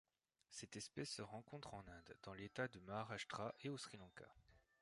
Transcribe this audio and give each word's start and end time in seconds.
Cette 0.49 0.77
espèce 0.77 1.11
se 1.11 1.21
rencontre 1.21 1.75
en 1.75 1.87
Inde, 1.87 2.17
dans 2.23 2.33
l’État 2.33 2.67
de 2.67 2.79
Maharashtra 2.79 3.53
et 3.59 3.69
au 3.69 3.77
Sri 3.77 3.97
Lanka. 3.97 4.33